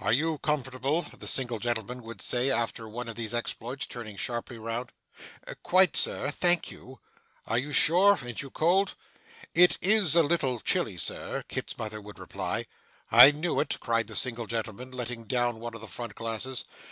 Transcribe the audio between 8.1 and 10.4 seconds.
An't you cold?' 'It is a